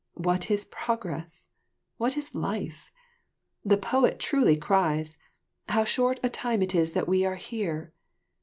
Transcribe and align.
What 0.15 0.49
is 0.49 0.65
progress? 0.65 1.51
What 1.97 2.17
is 2.17 2.33
life? 2.33 2.91
The 3.63 3.77
poet 3.77 4.17
truly 4.17 4.57
cries: 4.57 5.15
"How 5.69 5.83
short 5.83 6.19
a 6.23 6.27
time 6.29 6.63
it 6.63 6.73
is 6.73 6.93
that 6.93 7.07
we 7.07 7.23
are 7.23 7.35
here! 7.35 7.93